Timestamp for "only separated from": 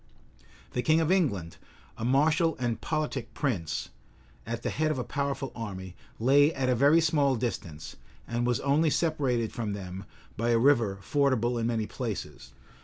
8.61-9.73